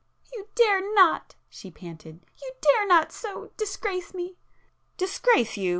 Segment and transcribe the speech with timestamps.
[0.33, 3.51] "You dare not!" she panted—"You dare not so...
[3.55, 4.35] disgrace me!"
[4.97, 5.69] "Disgrace you!"